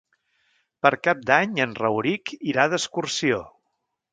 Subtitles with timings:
[0.85, 3.43] Per Cap d'Any en Rauric irà d'excursió.